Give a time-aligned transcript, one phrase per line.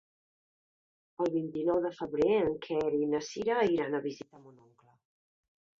[1.25, 4.99] El vint-i-nou de febrer en Quer i na Cira iran a visitar mon oncle.